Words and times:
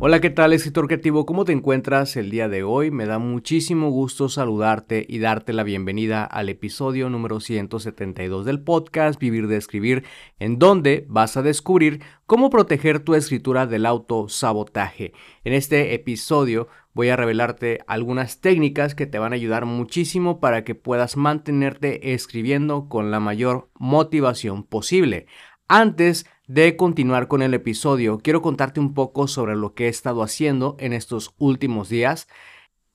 Hola, 0.00 0.20
¿qué 0.20 0.30
tal 0.30 0.52
escritor 0.52 0.86
creativo? 0.86 1.26
¿Cómo 1.26 1.44
te 1.44 1.50
encuentras 1.50 2.16
el 2.16 2.30
día 2.30 2.48
de 2.48 2.62
hoy? 2.62 2.92
Me 2.92 3.04
da 3.04 3.18
muchísimo 3.18 3.90
gusto 3.90 4.28
saludarte 4.28 5.04
y 5.08 5.18
darte 5.18 5.52
la 5.52 5.64
bienvenida 5.64 6.22
al 6.22 6.48
episodio 6.48 7.10
número 7.10 7.40
172 7.40 8.46
del 8.46 8.60
podcast 8.60 9.18
Vivir 9.18 9.48
de 9.48 9.56
Escribir, 9.56 10.04
en 10.38 10.60
donde 10.60 11.04
vas 11.08 11.36
a 11.36 11.42
descubrir 11.42 12.00
cómo 12.26 12.48
proteger 12.48 13.00
tu 13.00 13.16
escritura 13.16 13.66
del 13.66 13.86
autosabotaje. 13.86 15.14
En 15.42 15.52
este 15.52 15.92
episodio 15.94 16.68
voy 16.94 17.08
a 17.08 17.16
revelarte 17.16 17.80
algunas 17.88 18.40
técnicas 18.40 18.94
que 18.94 19.06
te 19.06 19.18
van 19.18 19.32
a 19.32 19.36
ayudar 19.36 19.64
muchísimo 19.64 20.38
para 20.38 20.62
que 20.62 20.76
puedas 20.76 21.16
mantenerte 21.16 22.12
escribiendo 22.14 22.88
con 22.88 23.10
la 23.10 23.18
mayor 23.18 23.68
motivación 23.74 24.62
posible. 24.62 25.26
Antes 25.66 26.24
de 26.48 26.76
continuar 26.76 27.28
con 27.28 27.42
el 27.42 27.52
episodio, 27.52 28.18
quiero 28.18 28.40
contarte 28.40 28.80
un 28.80 28.94
poco 28.94 29.28
sobre 29.28 29.54
lo 29.54 29.74
que 29.74 29.84
he 29.84 29.88
estado 29.88 30.22
haciendo 30.22 30.76
en 30.80 30.94
estos 30.94 31.34
últimos 31.36 31.90
días. 31.90 32.26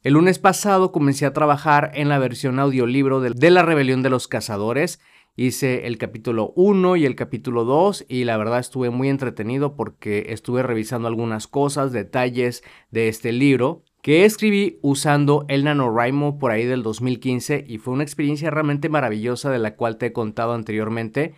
El 0.02 0.14
lunes 0.14 0.40
pasado 0.40 0.92
comencé 0.92 1.28
a 1.28 1.34
trabajar 1.34 1.92
en 1.94 2.10
la 2.10 2.18
versión 2.18 2.60
audiolibro 2.60 3.22
de, 3.22 3.52
La 3.52 3.62
Rebelión 3.62 4.02
de 4.02 4.10
los 4.10 4.28
Cazadores. 4.28 5.00
Hice 5.36 5.86
el 5.86 6.00
capítulo 6.00 6.52
1 6.56 6.96
y 6.96 7.06
el 7.06 7.16
capítulo 7.16 7.64
2 7.64 8.06
y 8.10 8.24
la 8.24 8.38
verdad 8.38 8.60
estuve 8.60 8.90
muy 8.90 9.10
entretenido 9.10 9.76
porque 9.76 10.26
estuve 10.30 10.64
revisando 10.64 11.08
algunas 11.08 11.48
cosas, 11.48 11.92
detalles 11.92 12.64
de 12.90 13.08
este 13.08 13.32
libro 13.32 13.84
que 14.02 14.26
escribí 14.26 14.80
usando 14.82 15.46
el 15.48 15.64
NaNoWriMo 15.64 16.38
por 16.38 16.52
ahí 16.52 16.66
del 16.66 16.84
2015 16.84 17.64
y 17.68 17.78
fue 17.78 17.94
una 17.94 18.04
experiencia 18.04 18.50
realmente 18.50 18.90
maravillosa 18.90 19.50
de 19.50 19.60
la 19.60 19.76
cual 19.76 19.98
te 19.98 20.08
he 20.08 20.14
contado 20.14 20.54
anteriormente 20.54 21.36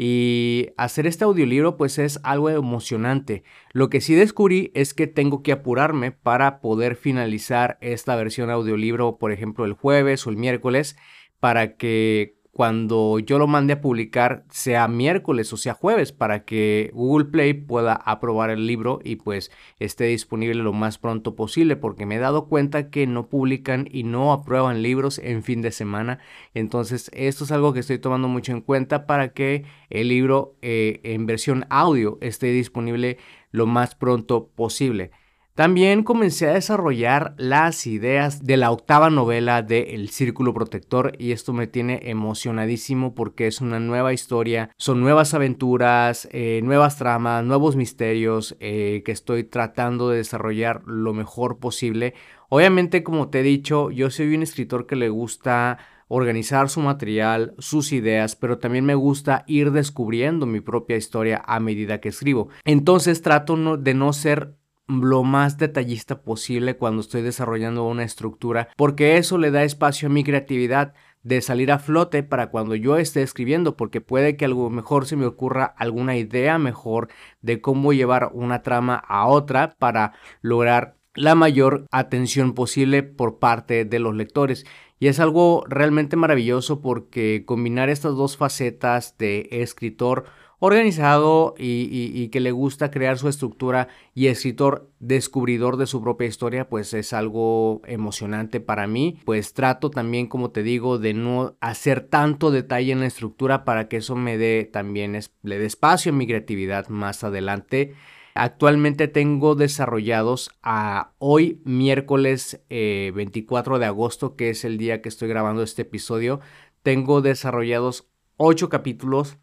y 0.00 0.68
hacer 0.76 1.08
este 1.08 1.24
audiolibro 1.24 1.76
pues 1.76 1.98
es 1.98 2.20
algo 2.22 2.48
emocionante. 2.48 3.42
Lo 3.72 3.90
que 3.90 4.00
sí 4.00 4.14
descubrí 4.14 4.70
es 4.74 4.94
que 4.94 5.08
tengo 5.08 5.42
que 5.42 5.50
apurarme 5.50 6.12
para 6.12 6.60
poder 6.60 6.94
finalizar 6.94 7.76
esta 7.80 8.14
versión 8.14 8.48
audiolibro, 8.48 9.18
por 9.18 9.32
ejemplo, 9.32 9.64
el 9.64 9.72
jueves 9.72 10.24
o 10.26 10.30
el 10.30 10.36
miércoles, 10.36 10.96
para 11.40 11.76
que 11.76 12.37
cuando 12.58 13.20
yo 13.20 13.38
lo 13.38 13.46
mande 13.46 13.74
a 13.74 13.80
publicar 13.80 14.42
sea 14.50 14.88
miércoles 14.88 15.52
o 15.52 15.56
sea 15.56 15.74
jueves 15.74 16.10
para 16.10 16.44
que 16.44 16.90
Google 16.92 17.26
Play 17.26 17.54
pueda 17.54 17.92
aprobar 17.94 18.50
el 18.50 18.66
libro 18.66 18.98
y 19.04 19.14
pues 19.14 19.52
esté 19.78 20.06
disponible 20.06 20.60
lo 20.64 20.72
más 20.72 20.98
pronto 20.98 21.36
posible 21.36 21.76
porque 21.76 22.04
me 22.04 22.16
he 22.16 22.18
dado 22.18 22.48
cuenta 22.48 22.90
que 22.90 23.06
no 23.06 23.28
publican 23.28 23.86
y 23.88 24.02
no 24.02 24.32
aprueban 24.32 24.82
libros 24.82 25.20
en 25.20 25.44
fin 25.44 25.62
de 25.62 25.70
semana 25.70 26.18
entonces 26.52 27.12
esto 27.14 27.44
es 27.44 27.52
algo 27.52 27.72
que 27.72 27.78
estoy 27.78 28.00
tomando 28.00 28.26
mucho 28.26 28.50
en 28.50 28.60
cuenta 28.60 29.06
para 29.06 29.28
que 29.28 29.64
el 29.88 30.08
libro 30.08 30.56
eh, 30.60 30.98
en 31.04 31.26
versión 31.26 31.64
audio 31.70 32.18
esté 32.22 32.48
disponible 32.48 33.18
lo 33.50 33.66
más 33.66 33.94
pronto 33.94 34.48
posible. 34.48 35.10
También 35.58 36.04
comencé 36.04 36.48
a 36.48 36.52
desarrollar 36.52 37.34
las 37.36 37.88
ideas 37.88 38.44
de 38.44 38.56
la 38.56 38.70
octava 38.70 39.10
novela 39.10 39.60
de 39.60 39.96
El 39.96 40.08
Círculo 40.08 40.54
Protector 40.54 41.14
y 41.18 41.32
esto 41.32 41.52
me 41.52 41.66
tiene 41.66 41.98
emocionadísimo 42.04 43.12
porque 43.12 43.48
es 43.48 43.60
una 43.60 43.80
nueva 43.80 44.12
historia, 44.12 44.70
son 44.76 45.00
nuevas 45.00 45.34
aventuras, 45.34 46.28
eh, 46.30 46.60
nuevas 46.62 46.96
tramas, 46.96 47.44
nuevos 47.44 47.74
misterios 47.74 48.56
eh, 48.60 49.02
que 49.04 49.10
estoy 49.10 49.42
tratando 49.42 50.10
de 50.10 50.18
desarrollar 50.18 50.82
lo 50.86 51.12
mejor 51.12 51.58
posible. 51.58 52.14
Obviamente, 52.50 53.02
como 53.02 53.28
te 53.28 53.40
he 53.40 53.42
dicho, 53.42 53.90
yo 53.90 54.10
soy 54.10 54.36
un 54.36 54.44
escritor 54.44 54.86
que 54.86 54.94
le 54.94 55.08
gusta 55.08 55.78
organizar 56.06 56.68
su 56.68 56.78
material, 56.82 57.56
sus 57.58 57.90
ideas, 57.90 58.36
pero 58.36 58.58
también 58.58 58.84
me 58.84 58.94
gusta 58.94 59.42
ir 59.48 59.72
descubriendo 59.72 60.46
mi 60.46 60.60
propia 60.60 60.96
historia 60.96 61.42
a 61.44 61.58
medida 61.58 62.00
que 62.00 62.10
escribo. 62.10 62.48
Entonces 62.64 63.22
trato 63.22 63.76
de 63.76 63.94
no 63.94 64.12
ser 64.12 64.54
lo 64.88 65.22
más 65.22 65.58
detallista 65.58 66.22
posible 66.22 66.76
cuando 66.76 67.02
estoy 67.02 67.22
desarrollando 67.22 67.86
una 67.86 68.04
estructura, 68.04 68.68
porque 68.76 69.18
eso 69.18 69.38
le 69.38 69.50
da 69.50 69.62
espacio 69.62 70.08
a 70.08 70.12
mi 70.12 70.24
creatividad 70.24 70.94
de 71.22 71.42
salir 71.42 71.70
a 71.70 71.78
flote 71.78 72.22
para 72.22 72.50
cuando 72.50 72.74
yo 72.74 72.96
esté 72.96 73.22
escribiendo, 73.22 73.76
porque 73.76 74.00
puede 74.00 74.36
que 74.36 74.46
algo 74.46 74.70
mejor 74.70 75.06
se 75.06 75.16
me 75.16 75.26
ocurra 75.26 75.64
alguna 75.64 76.16
idea 76.16 76.58
mejor 76.58 77.08
de 77.42 77.60
cómo 77.60 77.92
llevar 77.92 78.30
una 78.32 78.62
trama 78.62 78.96
a 78.96 79.26
otra 79.26 79.74
para 79.78 80.14
lograr 80.40 80.96
la 81.14 81.34
mayor 81.34 81.86
atención 81.90 82.54
posible 82.54 83.02
por 83.02 83.38
parte 83.38 83.84
de 83.84 83.98
los 83.98 84.14
lectores. 84.14 84.64
Y 85.00 85.08
es 85.08 85.20
algo 85.20 85.64
realmente 85.68 86.16
maravilloso 86.16 86.80
porque 86.80 87.44
combinar 87.46 87.88
estas 87.88 88.16
dos 88.16 88.36
facetas 88.36 89.16
de 89.18 89.48
escritor 89.50 90.24
organizado 90.60 91.54
y, 91.56 92.28
que 92.28 92.40
le 92.40 92.50
gusta 92.50 92.90
crear 92.90 93.18
su 93.18 93.28
estructura 93.28 93.88
y 94.14 94.26
escritor 94.26 94.90
descubridor 94.98 95.76
de 95.76 95.86
su 95.86 96.02
propia 96.02 96.26
historia, 96.26 96.68
pues 96.68 96.94
es 96.94 97.12
algo 97.12 97.80
emocionante 97.84 98.60
para 98.60 98.86
mí. 98.86 99.20
Pues 99.24 99.54
trato 99.54 99.90
también, 99.90 100.26
como 100.26 100.50
te 100.50 100.62
digo, 100.62 100.98
de 100.98 101.14
no 101.14 101.56
hacer 101.60 102.00
tanto 102.00 102.50
detalle 102.50 102.92
en 102.92 103.00
la 103.00 103.06
estructura 103.06 103.64
para 103.64 103.88
que 103.88 103.98
eso 103.98 104.16
me 104.16 104.36
dé 104.36 104.68
también, 104.70 105.18
le 105.42 105.58
dé 105.58 105.66
espacio 105.66 106.12
a 106.12 106.14
mi 106.14 106.26
creatividad 106.26 106.88
más 106.88 107.22
adelante. 107.22 107.94
Actualmente 108.34 109.08
tengo 109.08 109.56
desarrollados 109.56 110.50
a 110.62 111.12
hoy 111.18 111.60
miércoles 111.64 112.60
24 112.68 113.76
eh, 113.76 113.78
de 113.80 113.86
agosto, 113.86 114.36
que 114.36 114.50
es 114.50 114.64
el 114.64 114.78
día 114.78 115.02
que 115.02 115.08
estoy 115.08 115.28
grabando 115.28 115.62
este 115.62 115.82
episodio. 115.82 116.40
Tengo 116.82 117.20
desarrollados 117.20 118.08
8 118.36 118.68
capítulos 118.68 119.38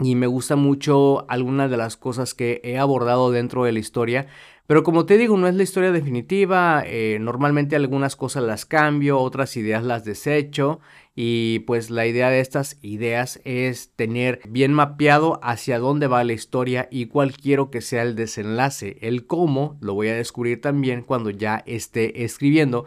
y 0.00 0.14
me 0.16 0.26
gusta 0.26 0.56
mucho 0.56 1.24
algunas 1.30 1.70
de 1.70 1.76
las 1.76 1.96
cosas 1.96 2.34
que 2.34 2.60
he 2.64 2.78
abordado 2.78 3.30
dentro 3.30 3.64
de 3.64 3.72
la 3.72 3.78
historia. 3.78 4.26
Pero 4.66 4.82
como 4.82 5.04
te 5.04 5.18
digo, 5.18 5.36
no 5.36 5.46
es 5.46 5.54
la 5.54 5.62
historia 5.62 5.92
definitiva, 5.92 6.82
eh, 6.86 7.18
normalmente 7.20 7.76
algunas 7.76 8.16
cosas 8.16 8.44
las 8.44 8.64
cambio, 8.64 9.20
otras 9.20 9.58
ideas 9.58 9.84
las 9.84 10.04
desecho 10.04 10.80
y 11.14 11.60
pues 11.60 11.90
la 11.90 12.06
idea 12.06 12.30
de 12.30 12.40
estas 12.40 12.78
ideas 12.80 13.40
es 13.44 13.90
tener 13.94 14.40
bien 14.48 14.72
mapeado 14.72 15.38
hacia 15.42 15.78
dónde 15.78 16.06
va 16.06 16.24
la 16.24 16.32
historia 16.32 16.88
y 16.90 17.06
cuál 17.06 17.36
quiero 17.36 17.70
que 17.70 17.82
sea 17.82 18.02
el 18.02 18.16
desenlace. 18.16 18.96
El 19.02 19.26
cómo 19.26 19.76
lo 19.80 19.92
voy 19.92 20.08
a 20.08 20.14
descubrir 20.14 20.62
también 20.62 21.02
cuando 21.02 21.28
ya 21.28 21.62
esté 21.66 22.24
escribiendo. 22.24 22.86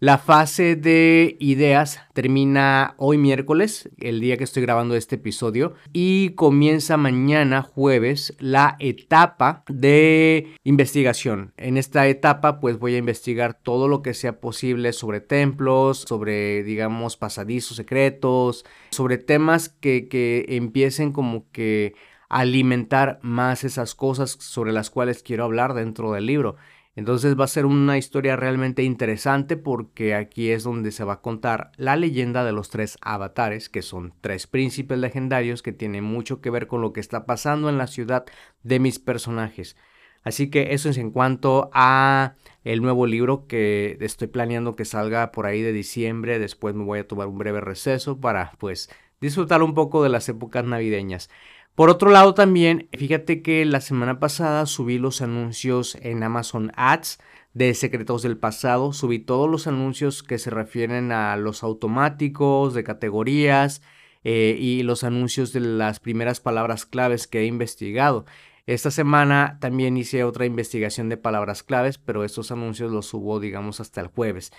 La 0.00 0.18
fase 0.18 0.76
de 0.76 1.36
ideas 1.40 2.00
termina 2.12 2.94
hoy 2.98 3.18
miércoles, 3.18 3.90
el 3.98 4.20
día 4.20 4.36
que 4.36 4.44
estoy 4.44 4.62
grabando 4.62 4.94
este 4.94 5.16
episodio, 5.16 5.74
y 5.92 6.36
comienza 6.36 6.96
mañana 6.96 7.62
jueves 7.62 8.36
la 8.38 8.76
etapa 8.78 9.64
de 9.66 10.54
investigación. 10.62 11.52
En 11.56 11.76
esta 11.76 12.06
etapa 12.06 12.60
pues 12.60 12.78
voy 12.78 12.94
a 12.94 12.98
investigar 12.98 13.54
todo 13.54 13.88
lo 13.88 14.00
que 14.00 14.14
sea 14.14 14.38
posible 14.38 14.92
sobre 14.92 15.20
templos, 15.20 16.04
sobre 16.06 16.62
digamos 16.62 17.16
pasadizos 17.16 17.76
secretos, 17.76 18.64
sobre 18.90 19.18
temas 19.18 19.68
que, 19.68 20.06
que 20.06 20.44
empiecen 20.50 21.10
como 21.10 21.50
que 21.50 21.94
alimentar 22.28 23.18
más 23.22 23.64
esas 23.64 23.96
cosas 23.96 24.36
sobre 24.38 24.72
las 24.72 24.90
cuales 24.90 25.24
quiero 25.24 25.44
hablar 25.44 25.74
dentro 25.74 26.12
del 26.12 26.26
libro. 26.26 26.56
Entonces 26.98 27.38
va 27.38 27.44
a 27.44 27.46
ser 27.46 27.64
una 27.64 27.96
historia 27.96 28.34
realmente 28.34 28.82
interesante 28.82 29.56
porque 29.56 30.16
aquí 30.16 30.50
es 30.50 30.64
donde 30.64 30.90
se 30.90 31.04
va 31.04 31.12
a 31.12 31.20
contar 31.20 31.70
la 31.76 31.94
leyenda 31.94 32.42
de 32.42 32.50
los 32.50 32.70
tres 32.70 32.98
avatares, 33.00 33.68
que 33.68 33.82
son 33.82 34.14
tres 34.20 34.48
príncipes 34.48 34.98
legendarios 34.98 35.62
que 35.62 35.70
tienen 35.70 36.02
mucho 36.02 36.40
que 36.40 36.50
ver 36.50 36.66
con 36.66 36.80
lo 36.80 36.92
que 36.92 36.98
está 36.98 37.24
pasando 37.24 37.68
en 37.68 37.78
la 37.78 37.86
ciudad 37.86 38.24
de 38.64 38.80
mis 38.80 38.98
personajes. 38.98 39.76
Así 40.24 40.50
que 40.50 40.74
eso 40.74 40.88
es 40.88 40.98
en 40.98 41.12
cuanto 41.12 41.70
a 41.72 42.34
el 42.64 42.82
nuevo 42.82 43.06
libro 43.06 43.46
que 43.46 43.96
estoy 44.00 44.26
planeando 44.26 44.74
que 44.74 44.84
salga 44.84 45.30
por 45.30 45.46
ahí 45.46 45.62
de 45.62 45.72
diciembre. 45.72 46.40
Después 46.40 46.74
me 46.74 46.82
voy 46.82 46.98
a 46.98 47.06
tomar 47.06 47.28
un 47.28 47.38
breve 47.38 47.60
receso 47.60 48.18
para 48.18 48.54
pues 48.58 48.90
disfrutar 49.20 49.62
un 49.62 49.74
poco 49.74 50.02
de 50.02 50.08
las 50.08 50.28
épocas 50.28 50.64
navideñas. 50.64 51.30
Por 51.78 51.90
otro 51.90 52.10
lado 52.10 52.34
también, 52.34 52.88
fíjate 52.98 53.40
que 53.40 53.64
la 53.64 53.80
semana 53.80 54.18
pasada 54.18 54.66
subí 54.66 54.98
los 54.98 55.22
anuncios 55.22 55.96
en 56.02 56.24
Amazon 56.24 56.72
Ads 56.74 57.20
de 57.54 57.72
secretos 57.74 58.22
del 58.22 58.36
pasado, 58.36 58.92
subí 58.92 59.20
todos 59.20 59.48
los 59.48 59.68
anuncios 59.68 60.24
que 60.24 60.38
se 60.38 60.50
refieren 60.50 61.12
a 61.12 61.36
los 61.36 61.62
automáticos, 61.62 62.74
de 62.74 62.82
categorías 62.82 63.80
eh, 64.24 64.56
y 64.58 64.82
los 64.82 65.04
anuncios 65.04 65.52
de 65.52 65.60
las 65.60 66.00
primeras 66.00 66.40
palabras 66.40 66.84
claves 66.84 67.28
que 67.28 67.42
he 67.42 67.46
investigado. 67.46 68.24
Esta 68.66 68.90
semana 68.90 69.58
también 69.60 69.96
hice 69.96 70.24
otra 70.24 70.46
investigación 70.46 71.08
de 71.08 71.16
palabras 71.16 71.62
claves, 71.62 71.96
pero 71.96 72.24
estos 72.24 72.50
anuncios 72.50 72.90
los 72.90 73.06
subo, 73.06 73.38
digamos, 73.38 73.78
hasta 73.78 74.00
el 74.00 74.08
jueves. 74.08 74.52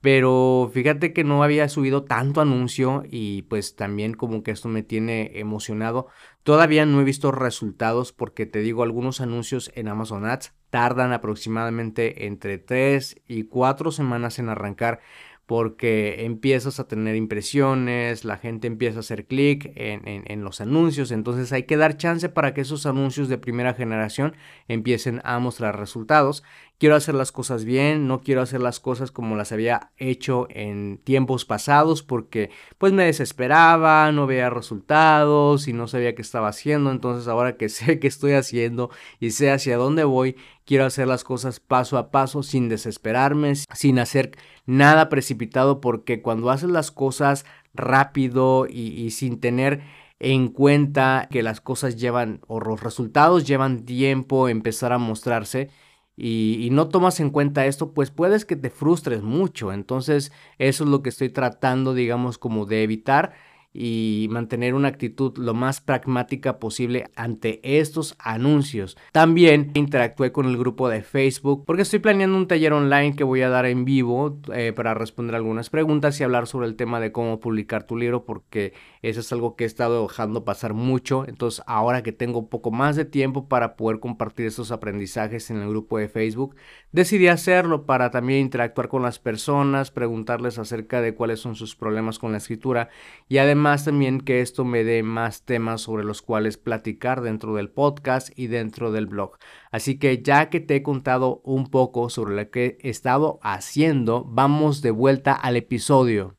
Pero 0.00 0.70
fíjate 0.72 1.12
que 1.12 1.24
no 1.24 1.42
había 1.42 1.68
subido 1.68 2.04
tanto 2.04 2.40
anuncio 2.40 3.02
y 3.10 3.42
pues 3.42 3.76
también 3.76 4.14
como 4.14 4.42
que 4.42 4.50
esto 4.50 4.68
me 4.68 4.82
tiene 4.82 5.32
emocionado. 5.38 6.06
Todavía 6.42 6.86
no 6.86 7.00
he 7.00 7.04
visto 7.04 7.32
resultados 7.32 8.12
porque 8.12 8.46
te 8.46 8.60
digo, 8.60 8.82
algunos 8.82 9.20
anuncios 9.20 9.72
en 9.74 9.88
Amazon 9.88 10.26
Ads 10.26 10.52
tardan 10.70 11.12
aproximadamente 11.12 12.26
entre 12.26 12.58
3 12.58 13.22
y 13.26 13.44
4 13.44 13.90
semanas 13.90 14.38
en 14.38 14.48
arrancar 14.48 15.00
porque 15.46 16.24
empiezas 16.24 16.80
a 16.80 16.88
tener 16.88 17.14
impresiones, 17.14 18.24
la 18.24 18.36
gente 18.36 18.66
empieza 18.66 18.98
a 18.98 19.00
hacer 19.00 19.26
clic 19.26 19.72
en, 19.76 20.42
los 20.42 20.60
anuncios, 20.60 21.12
entonces 21.12 21.52
hay 21.52 21.62
que 21.62 21.76
dar 21.76 21.96
chance 21.96 22.28
para 22.28 22.52
que 22.52 22.62
esos 22.62 22.84
anuncios 22.84 23.28
de 23.28 23.38
primera 23.38 23.72
generación 23.72 24.34
empiecen 24.66 25.20
a 25.24 25.38
mostrar 25.38 25.78
resultados. 25.78 26.42
Quiero 26.78 26.94
hacer 26.94 27.14
las 27.14 27.32
cosas 27.32 27.64
bien, 27.64 28.06
no 28.06 28.20
quiero 28.20 28.42
hacer 28.42 28.60
las 28.60 28.80
cosas 28.80 29.10
como 29.10 29.34
las 29.34 29.50
había 29.50 29.92
hecho 29.96 30.46
en 30.50 30.98
tiempos 30.98 31.46
pasados 31.46 32.02
porque 32.02 32.50
pues 32.76 32.92
me 32.92 33.04
desesperaba, 33.04 34.12
no 34.12 34.26
veía 34.26 34.50
resultados 34.50 35.68
y 35.68 35.72
no 35.72 35.88
sabía 35.88 36.14
qué 36.14 36.20
estaba 36.20 36.48
haciendo, 36.48 36.90
entonces 36.90 37.28
ahora 37.28 37.56
que 37.56 37.68
sé 37.70 37.98
qué 37.98 38.08
estoy 38.08 38.32
haciendo 38.32 38.90
y 39.20 39.30
sé 39.30 39.50
hacia 39.50 39.78
dónde 39.78 40.04
voy, 40.04 40.36
quiero 40.66 40.84
hacer 40.84 41.08
las 41.08 41.24
cosas 41.24 41.60
paso 41.60 41.96
a 41.96 42.10
paso 42.10 42.42
sin 42.42 42.68
desesperarme, 42.68 43.54
sin 43.54 43.98
hacer 43.98 44.36
nada 44.66 45.08
precipitado 45.08 45.80
porque 45.80 46.20
cuando 46.20 46.50
haces 46.50 46.68
las 46.68 46.90
cosas 46.90 47.46
rápido 47.72 48.66
y, 48.68 49.10
sin 49.12 49.40
tener 49.40 49.82
en 50.18 50.48
cuenta 50.48 51.28
que 51.30 51.42
las 51.42 51.62
cosas 51.62 51.96
llevan 51.96 52.40
o 52.46 52.60
los 52.60 52.82
resultados 52.82 53.46
llevan 53.46 53.84
tiempo 53.84 54.48
empezar 54.48 54.92
a 54.92 54.98
mostrarse 54.98 55.70
y, 56.16 56.68
no 56.72 56.88
tomas 56.88 57.20
en 57.20 57.30
cuenta 57.30 57.66
esto, 57.66 57.92
pues 57.92 58.10
puedes 58.10 58.44
que 58.44 58.56
te 58.56 58.70
frustres 58.70 59.22
mucho. 59.22 59.72
Entonces 59.72 60.32
eso 60.58 60.84
es 60.84 60.90
lo 60.90 61.02
que 61.02 61.10
estoy 61.10 61.28
tratando, 61.28 61.92
digamos, 61.94 62.38
como 62.38 62.64
de 62.64 62.82
evitar 62.82 63.34
y 63.78 64.28
mantener 64.30 64.74
una 64.74 64.88
actitud 64.88 65.36
lo 65.36 65.52
más 65.52 65.82
pragmática 65.82 66.58
posible 66.58 67.10
ante 67.14 67.60
estos 67.62 68.16
anuncios. 68.18 68.96
También 69.12 69.70
interactué 69.74 70.32
con 70.32 70.46
el 70.46 70.56
grupo 70.56 70.88
de 70.88 71.02
Facebook 71.02 71.64
porque 71.66 71.82
estoy 71.82 71.98
planeando 71.98 72.38
un 72.38 72.48
taller 72.48 72.72
online 72.72 73.14
que 73.16 73.24
voy 73.24 73.42
a 73.42 73.50
dar 73.50 73.66
en 73.66 73.84
vivo 73.84 74.38
eh, 74.54 74.72
para 74.74 74.94
responder 74.94 75.36
algunas 75.36 75.68
preguntas 75.68 76.18
y 76.18 76.24
hablar 76.24 76.46
sobre 76.46 76.66
el 76.66 76.76
tema 76.76 77.00
de 77.00 77.12
cómo 77.12 77.38
publicar 77.38 77.84
tu 77.84 77.96
libro 77.96 78.24
porque 78.24 78.72
eso 79.02 79.20
es 79.20 79.30
algo 79.32 79.56
que 79.56 79.64
he 79.64 79.66
estado 79.66 80.06
dejando 80.08 80.44
pasar 80.44 80.72
mucho. 80.72 81.26
Entonces 81.28 81.62
ahora 81.66 82.02
que 82.02 82.12
tengo 82.12 82.38
un 82.38 82.48
poco 82.48 82.70
más 82.70 82.96
de 82.96 83.04
tiempo 83.04 83.46
para 83.48 83.76
poder 83.76 84.00
compartir 84.00 84.46
estos 84.46 84.70
aprendizajes 84.70 85.50
en 85.50 85.58
el 85.58 85.68
grupo 85.68 85.98
de 85.98 86.08
Facebook, 86.08 86.56
decidí 86.96 87.28
hacerlo 87.28 87.84
para 87.84 88.10
también 88.10 88.40
interactuar 88.40 88.88
con 88.88 89.02
las 89.02 89.18
personas, 89.18 89.90
preguntarles 89.90 90.58
acerca 90.58 91.02
de 91.02 91.14
cuáles 91.14 91.40
son 91.40 91.54
sus 91.54 91.76
problemas 91.76 92.18
con 92.18 92.32
la 92.32 92.38
escritura 92.38 92.88
y 93.28 93.36
además 93.36 93.84
también 93.84 94.22
que 94.22 94.40
esto 94.40 94.64
me 94.64 94.82
dé 94.82 95.02
más 95.02 95.42
temas 95.42 95.82
sobre 95.82 96.04
los 96.04 96.22
cuales 96.22 96.56
platicar 96.56 97.20
dentro 97.20 97.54
del 97.54 97.68
podcast 97.68 98.30
y 98.34 98.46
dentro 98.46 98.92
del 98.92 99.08
blog. 99.08 99.36
Así 99.70 99.98
que 99.98 100.22
ya 100.22 100.48
que 100.48 100.60
te 100.60 100.76
he 100.76 100.82
contado 100.82 101.42
un 101.44 101.68
poco 101.68 102.08
sobre 102.08 102.34
lo 102.34 102.50
que 102.50 102.78
he 102.80 102.88
estado 102.88 103.40
haciendo, 103.42 104.24
vamos 104.24 104.80
de 104.80 104.90
vuelta 104.90 105.34
al 105.34 105.56
episodio. 105.56 106.38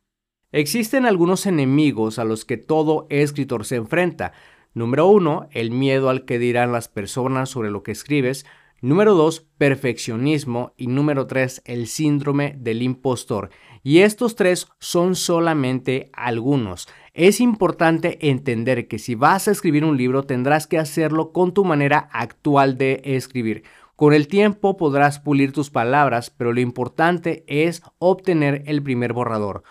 Existen 0.51 1.05
algunos 1.05 1.45
enemigos 1.45 2.17
a 2.17 2.23
los 2.23 2.45
que 2.45 2.57
todo 2.57 3.05
escritor 3.11 3.63
se 3.63 3.75
enfrenta. 3.75 4.33
Número 4.73 5.05
uno, 5.05 5.49
el 5.51 5.69
miedo 5.69 6.09
al 6.09 6.25
que 6.25 6.39
dirán 6.39 6.71
las 6.71 6.87
personas 6.87 7.47
sobre 7.49 7.69
lo 7.69 7.83
que 7.83 7.91
escribes. 7.91 8.47
Número 8.81 9.15
2, 9.15 9.47
perfeccionismo. 9.57 10.73
Y 10.77 10.87
número 10.87 11.25
3, 11.25 11.63
el 11.65 11.87
síndrome 11.87 12.55
del 12.59 12.83
impostor. 12.83 13.49
Y 13.81 13.99
estos 13.99 14.35
tres 14.35 14.67
son 14.79 15.15
solamente 15.15 16.09
algunos. 16.13 16.87
Es 17.13 17.39
importante 17.39 18.29
entender 18.29 18.87
que 18.87 18.99
si 18.99 19.15
vas 19.15 19.47
a 19.47 19.51
escribir 19.51 19.85
un 19.85 19.97
libro 19.97 20.23
tendrás 20.23 20.67
que 20.67 20.77
hacerlo 20.77 21.31
con 21.31 21.53
tu 21.53 21.63
manera 21.65 22.09
actual 22.11 22.77
de 22.77 23.01
escribir. 23.03 23.63
Con 23.95 24.13
el 24.13 24.27
tiempo 24.27 24.77
podrás 24.77 25.19
pulir 25.19 25.53
tus 25.53 25.71
palabras, 25.71 26.29
pero 26.29 26.53
lo 26.53 26.59
importante 26.59 27.43
es 27.47 27.81
obtener 27.97 28.61
el 28.67 28.83
primer 28.83 29.13
borrador. 29.13 29.63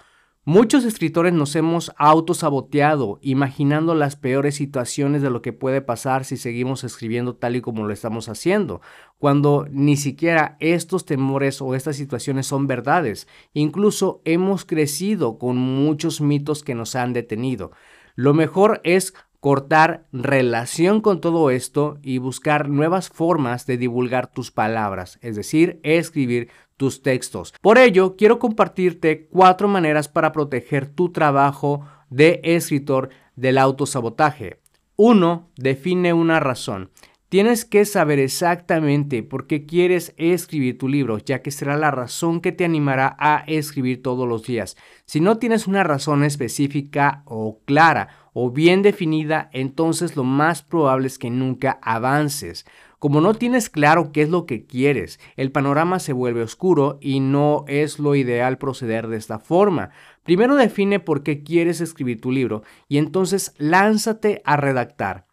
Muchos 0.48 0.84
escritores 0.84 1.32
nos 1.32 1.56
hemos 1.56 1.92
autosaboteado 1.96 3.18
imaginando 3.20 3.96
las 3.96 4.14
peores 4.14 4.54
situaciones 4.54 5.20
de 5.20 5.28
lo 5.28 5.42
que 5.42 5.52
puede 5.52 5.80
pasar 5.80 6.24
si 6.24 6.36
seguimos 6.36 6.84
escribiendo 6.84 7.34
tal 7.34 7.56
y 7.56 7.60
como 7.60 7.84
lo 7.84 7.92
estamos 7.92 8.28
haciendo, 8.28 8.80
cuando 9.18 9.66
ni 9.72 9.96
siquiera 9.96 10.56
estos 10.60 11.04
temores 11.04 11.60
o 11.60 11.74
estas 11.74 11.96
situaciones 11.96 12.46
son 12.46 12.68
verdades. 12.68 13.26
Incluso 13.54 14.22
hemos 14.24 14.64
crecido 14.64 15.36
con 15.36 15.56
muchos 15.56 16.20
mitos 16.20 16.62
que 16.62 16.76
nos 16.76 16.94
han 16.94 17.12
detenido. 17.12 17.72
Lo 18.14 18.32
mejor 18.32 18.80
es 18.84 19.14
cortar 19.40 20.06
relación 20.12 21.00
con 21.00 21.20
todo 21.20 21.50
esto 21.50 21.98
y 22.02 22.18
buscar 22.18 22.68
nuevas 22.68 23.10
formas 23.10 23.66
de 23.66 23.78
divulgar 23.78 24.32
tus 24.32 24.50
palabras, 24.50 25.18
es 25.22 25.36
decir, 25.36 25.78
escribir 25.82 26.50
tus 26.76 27.02
textos. 27.02 27.54
Por 27.60 27.78
ello, 27.78 28.16
quiero 28.16 28.38
compartirte 28.38 29.26
cuatro 29.26 29.68
maneras 29.68 30.08
para 30.08 30.32
proteger 30.32 30.86
tu 30.86 31.10
trabajo 31.10 31.86
de 32.10 32.40
escritor 32.42 33.10
del 33.34 33.58
autosabotaje. 33.58 34.60
1. 34.96 35.50
Define 35.56 36.12
una 36.12 36.40
razón. 36.40 36.90
Tienes 37.28 37.64
que 37.64 37.84
saber 37.84 38.20
exactamente 38.20 39.24
por 39.24 39.48
qué 39.48 39.66
quieres 39.66 40.14
escribir 40.16 40.78
tu 40.78 40.88
libro, 40.88 41.18
ya 41.18 41.42
que 41.42 41.50
será 41.50 41.76
la 41.76 41.90
razón 41.90 42.40
que 42.40 42.52
te 42.52 42.64
animará 42.64 43.16
a 43.18 43.42
escribir 43.48 44.00
todos 44.00 44.28
los 44.28 44.44
días. 44.44 44.76
Si 45.06 45.20
no 45.20 45.36
tienes 45.38 45.66
una 45.66 45.82
razón 45.82 46.22
específica 46.22 47.22
o 47.24 47.58
clara 47.64 48.30
o 48.32 48.52
bien 48.52 48.82
definida, 48.82 49.50
entonces 49.52 50.14
lo 50.14 50.22
más 50.22 50.62
probable 50.62 51.08
es 51.08 51.18
que 51.18 51.30
nunca 51.30 51.80
avances. 51.82 52.64
Como 52.98 53.20
no 53.20 53.34
tienes 53.34 53.68
claro 53.68 54.10
qué 54.10 54.22
es 54.22 54.30
lo 54.30 54.46
que 54.46 54.64
quieres, 54.64 55.20
el 55.36 55.52
panorama 55.52 55.98
se 55.98 56.12
vuelve 56.12 56.42
oscuro 56.42 56.98
y 57.00 57.20
no 57.20 57.64
es 57.68 57.98
lo 57.98 58.14
ideal 58.14 58.56
proceder 58.58 59.08
de 59.08 59.16
esta 59.16 59.38
forma. 59.38 59.90
Primero 60.22 60.56
define 60.56 60.98
por 60.98 61.22
qué 61.22 61.42
quieres 61.42 61.80
escribir 61.80 62.20
tu 62.20 62.32
libro 62.32 62.62
y 62.88 62.98
entonces 62.98 63.54
lánzate 63.58 64.42
a 64.44 64.56
redactar. 64.56 65.26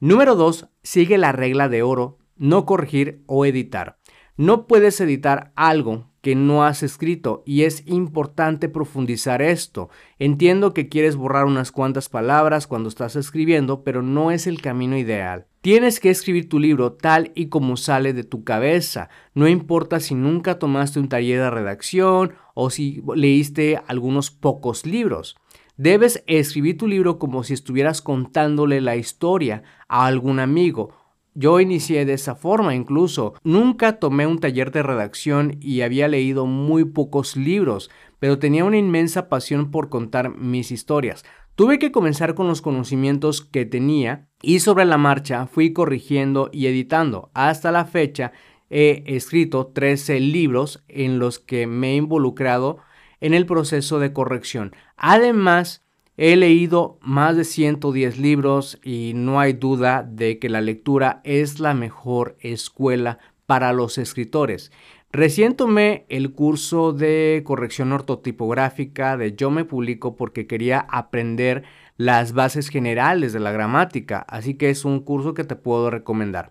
Número 0.00 0.34
2. 0.34 0.68
Sigue 0.82 1.16
la 1.16 1.32
regla 1.32 1.68
de 1.68 1.82
oro, 1.82 2.18
no 2.36 2.66
corregir 2.66 3.22
o 3.26 3.46
editar. 3.46 3.98
No 4.36 4.66
puedes 4.66 5.00
editar 5.00 5.52
algo 5.54 6.10
que 6.24 6.34
no 6.34 6.64
has 6.64 6.82
escrito 6.82 7.42
y 7.44 7.64
es 7.64 7.86
importante 7.86 8.70
profundizar 8.70 9.42
esto. 9.42 9.90
Entiendo 10.18 10.72
que 10.72 10.88
quieres 10.88 11.16
borrar 11.16 11.44
unas 11.44 11.70
cuantas 11.70 12.08
palabras 12.08 12.66
cuando 12.66 12.88
estás 12.88 13.14
escribiendo, 13.14 13.84
pero 13.84 14.00
no 14.00 14.30
es 14.30 14.46
el 14.46 14.62
camino 14.62 14.96
ideal. 14.96 15.44
Tienes 15.60 16.00
que 16.00 16.08
escribir 16.08 16.48
tu 16.48 16.58
libro 16.58 16.94
tal 16.94 17.30
y 17.34 17.48
como 17.50 17.76
sale 17.76 18.14
de 18.14 18.24
tu 18.24 18.42
cabeza. 18.42 19.10
No 19.34 19.48
importa 19.48 20.00
si 20.00 20.14
nunca 20.14 20.58
tomaste 20.58 20.98
un 20.98 21.10
taller 21.10 21.40
de 21.40 21.50
redacción 21.50 22.32
o 22.54 22.70
si 22.70 23.02
leíste 23.14 23.82
algunos 23.86 24.30
pocos 24.30 24.86
libros. 24.86 25.36
Debes 25.76 26.24
escribir 26.26 26.78
tu 26.78 26.88
libro 26.88 27.18
como 27.18 27.44
si 27.44 27.52
estuvieras 27.52 28.00
contándole 28.00 28.80
la 28.80 28.96
historia 28.96 29.62
a 29.88 30.06
algún 30.06 30.40
amigo. 30.40 31.03
Yo 31.34 31.58
inicié 31.58 32.04
de 32.04 32.12
esa 32.12 32.36
forma 32.36 32.76
incluso. 32.76 33.34
Nunca 33.42 33.98
tomé 33.98 34.26
un 34.26 34.38
taller 34.38 34.70
de 34.70 34.84
redacción 34.84 35.56
y 35.60 35.80
había 35.80 36.06
leído 36.06 36.46
muy 36.46 36.84
pocos 36.84 37.36
libros, 37.36 37.90
pero 38.20 38.38
tenía 38.38 38.64
una 38.64 38.78
inmensa 38.78 39.28
pasión 39.28 39.72
por 39.72 39.88
contar 39.88 40.36
mis 40.36 40.70
historias. 40.70 41.24
Tuve 41.56 41.78
que 41.78 41.92
comenzar 41.92 42.34
con 42.34 42.46
los 42.46 42.62
conocimientos 42.62 43.40
que 43.40 43.66
tenía 43.66 44.28
y 44.42 44.60
sobre 44.60 44.84
la 44.84 44.98
marcha 44.98 45.46
fui 45.46 45.72
corrigiendo 45.72 46.50
y 46.52 46.66
editando. 46.66 47.30
Hasta 47.34 47.72
la 47.72 47.84
fecha 47.84 48.32
he 48.70 49.02
escrito 49.06 49.66
13 49.66 50.20
libros 50.20 50.84
en 50.88 51.18
los 51.18 51.38
que 51.38 51.66
me 51.66 51.92
he 51.92 51.96
involucrado 51.96 52.78
en 53.20 53.34
el 53.34 53.46
proceso 53.46 53.98
de 53.98 54.12
corrección. 54.12 54.74
Además, 54.96 55.83
he 56.16 56.36
leído 56.36 56.98
más 57.00 57.36
de 57.36 57.44
110 57.44 58.18
libros 58.18 58.78
y 58.82 59.12
no 59.14 59.40
hay 59.40 59.54
duda 59.54 60.02
de 60.02 60.38
que 60.38 60.48
la 60.48 60.60
lectura 60.60 61.20
es 61.24 61.60
la 61.60 61.74
mejor 61.74 62.36
escuela 62.40 63.18
para 63.46 63.72
los 63.72 63.98
escritores. 63.98 64.70
Recién 65.10 65.54
tomé 65.54 66.06
el 66.08 66.32
curso 66.32 66.92
de 66.92 67.42
corrección 67.44 67.92
ortotipográfica 67.92 69.16
de 69.16 69.34
Yo 69.34 69.50
me 69.50 69.64
publico 69.64 70.16
porque 70.16 70.46
quería 70.46 70.80
aprender 70.80 71.62
las 71.96 72.32
bases 72.32 72.68
generales 72.68 73.32
de 73.32 73.38
la 73.38 73.52
gramática, 73.52 74.24
así 74.28 74.54
que 74.54 74.70
es 74.70 74.84
un 74.84 75.00
curso 75.00 75.34
que 75.34 75.44
te 75.44 75.54
puedo 75.54 75.90
recomendar. 75.90 76.50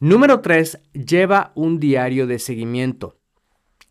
Número 0.00 0.40
3. 0.40 0.80
Lleva 0.94 1.52
un 1.54 1.78
diario 1.78 2.26
de 2.26 2.38
seguimiento. 2.38 3.18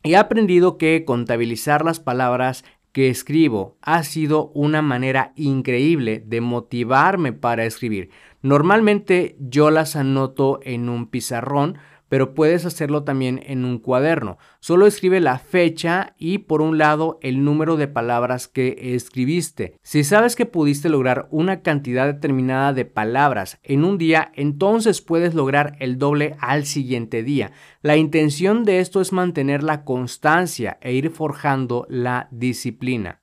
He 0.03 0.15
aprendido 0.15 0.77
que 0.77 1.03
contabilizar 1.05 1.84
las 1.84 2.00
palabras 2.00 2.63
que 2.98 3.10
escribo 3.10 3.77
ha 3.84 4.01
sido 4.01 4.48
una 4.56 4.82
manera 4.82 5.32
increíble 5.36 6.24
de 6.25 6.42
motivarme 6.42 7.32
para 7.32 7.63
escribir. 7.63 8.10
Normalmente 8.42 9.36
yo 9.39 9.70
las 9.70 9.96
anoto 9.96 10.60
en 10.63 10.89
un 10.89 11.06
pizarrón, 11.06 11.77
pero 12.10 12.34
puedes 12.34 12.66
hacerlo 12.66 13.04
también 13.04 13.42
en 13.46 13.66
un 13.66 13.80
cuaderno. 13.80 14.38
Solo 14.60 14.88
escribe 14.88 15.20
la 15.20 15.40
fecha 15.40 16.16
y 16.18 16.40
por 16.40 16.62
un 16.62 16.78
lado 16.78 17.20
el 17.22 17.44
número 17.44 17.78
de 17.78 17.88
palabras 17.88 18.48
que 18.48 18.96
escribiste. 18.96 19.78
Si 19.82 20.04
sabes 20.04 20.36
que 20.36 20.46
pudiste 20.46 20.90
lograr 20.90 21.28
una 21.32 21.62
cantidad 21.62 22.06
determinada 22.06 22.74
de 22.74 22.86
palabras 22.86 23.60
en 23.64 23.84
un 23.84 23.98
día, 23.98 24.32
entonces 24.36 25.02
puedes 25.02 25.34
lograr 25.34 25.76
el 25.80 25.98
doble 25.98 26.36
al 26.40 26.66
siguiente 26.66 27.24
día. 27.24 27.52
La 27.82 27.98
intención 27.98 28.64
de 28.64 28.80
esto 28.80 29.02
es 29.02 29.12
mantener 29.12 29.64
la 29.64 29.84
constancia 29.84 30.78
e 30.82 30.94
ir 30.94 31.10
forjando 31.10 31.86
la 31.90 32.28
disciplina. 32.32 33.22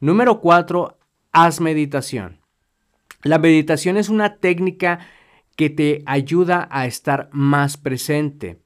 Número 0.00 0.40
4. 0.40 0.98
Haz 1.32 1.60
meditación. 1.60 2.40
La 3.24 3.38
meditación 3.38 3.96
es 3.96 4.08
una 4.08 4.36
técnica 4.36 5.00
que 5.58 5.70
te 5.70 6.04
ayuda 6.06 6.68
a 6.70 6.86
estar 6.86 7.28
más 7.32 7.76
presente 7.76 8.62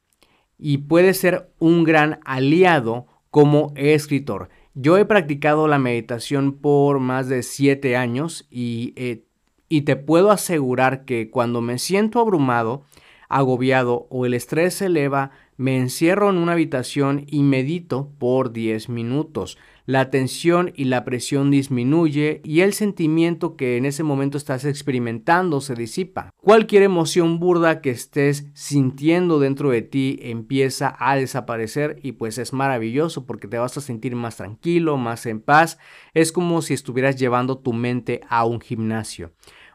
y 0.59 0.77
puede 0.77 1.15
ser 1.15 1.51
un 1.59 1.85
gran 1.85 2.21
aliado 2.27 3.07
como 3.31 3.73
escritor. 3.77 4.51
Yo 4.75 4.99
he 4.99 5.07
practicado 5.07 5.69
la 5.69 5.79
meditación 5.79 6.53
por 6.53 7.01
más 7.01 7.31
de 7.31 7.45
siete 7.45 7.97
años 7.97 8.47
y, 8.51 8.93
eh, 8.97 9.25
y 9.71 9.83
te 9.83 9.97
puedo 9.97 10.31
asegurar 10.31 11.07
que 11.07 11.31
cuando 11.31 11.63
me 11.63 11.79
siento 11.79 12.21
abrumado, 12.21 12.85
agobiado 13.31 14.07
o 14.11 14.27
el 14.27 14.35
estrés 14.35 14.75
se 14.75 14.87
eleva, 14.87 15.31
me 15.57 15.79
encierro 15.79 16.29
en 16.29 16.37
una 16.37 16.53
habitación 16.53 17.25
y 17.27 17.43
medito 17.43 18.13
por 18.19 18.53
10 18.53 18.91
minutos 18.91 19.57
la 19.87 20.11
tensión 20.11 20.73
y 20.77 20.85
la 20.85 21.05
presión 21.05 21.51
disminuye 21.51 22.41
y 22.45 22.61
el 22.61 22.73
sentimiento 22.73 23.57
que 23.57 23.77
en 23.77 23.85
ese 23.85 24.03
momento 24.03 24.39
estás 24.39 24.65
experimentando 24.65 25.61
se 25.61 25.75
disipa. 25.75 26.31
Cualquier 26.37 26.83
emoción 26.83 27.39
burda 27.39 27.81
que 27.81 27.91
estés 27.91 28.47
sintiendo 28.55 29.41
dentro 29.41 29.71
de 29.71 29.83
ti 29.83 30.19
empieza 30.23 30.95
a 30.99 31.17
desaparecer 31.17 31.99
y 32.03 32.13
pues 32.13 32.39
es 32.39 32.53
maravilloso 32.53 33.27
porque 33.27 33.49
te 33.49 33.59
vas 33.59 33.77
a 33.77 33.81
sentir 33.81 34.15
más 34.15 34.37
tranquilo, 34.37 34.97
más 34.97 35.27
en 35.27 35.41
paz. 35.41 35.79
Es 36.15 36.33
como 36.33 36.63
si 36.63 36.75
estuvieras 36.75 37.17
llevando 37.17 37.59
tu 37.59 37.73
mente 37.73 38.21
a 38.29 38.45
un 38.45 38.61
gimnasio. 38.61 39.33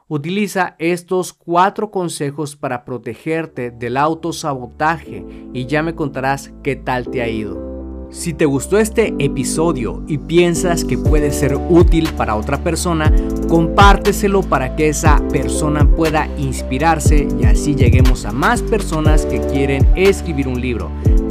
Utiliza 0.10 0.78
estos 0.80 1.34
cuatro 1.34 1.92
consejos 1.92 2.56
para 2.56 2.86
protegerte 2.86 3.72
del 3.72 3.98
autosabotaje 3.98 5.26
y 5.54 5.66
ya 5.66 5.84
me 5.84 5.96
contarás 5.96 6.54
qué 6.64 6.78
tal 6.78 7.10
te 7.10 7.22
ha 7.22 7.28
ido. 7.28 7.67
Si 8.10 8.34
te 8.34 8.46
gustó 8.46 8.78
este 8.78 9.14
episodio 9.20 10.02
y 10.08 10.18
piensas 10.18 10.86
que 10.86 10.98
puede 10.98 11.32
ser 11.32 11.58
útil 11.58 12.08
para 12.16 12.36
otra 12.36 12.58
persona, 12.64 13.14
compárteselo 13.50 14.44
para 14.44 14.78
que 14.78 14.88
esa 14.88 15.22
persona 15.30 15.86
pueda 15.86 16.30
inspirarse 16.38 17.28
y 17.40 17.44
así 17.44 17.76
lleguemos 17.76 18.26
a 18.26 18.32
más 18.32 18.62
personas 18.62 19.26
que 19.26 19.42
quieren 19.42 19.86
escribir 19.96 20.48
un 20.48 20.62
libro. 20.62 20.90